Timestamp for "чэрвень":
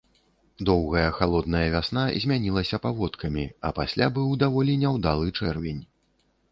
5.39-5.83